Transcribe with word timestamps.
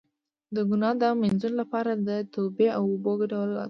د 0.55 0.57
ګناه 0.69 0.95
د 1.01 1.03
مینځلو 1.21 1.57
لپاره 1.61 1.91
د 2.07 2.09
توبې 2.33 2.67
او 2.77 2.83
اوبو 2.91 3.11
ګډول 3.21 3.49
وکاروئ 3.51 3.59